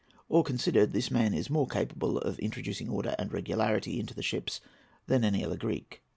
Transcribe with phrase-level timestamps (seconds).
[0.29, 4.59] All considered, this man is more capable of introducing order and regularity into the ships
[5.05, 6.01] than any other Greek.